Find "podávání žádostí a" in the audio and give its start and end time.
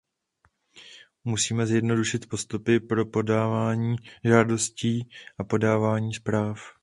3.05-5.43